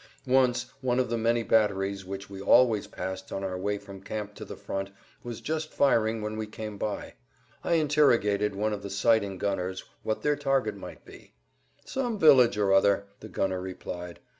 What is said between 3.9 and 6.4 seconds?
camp to the front was just firing when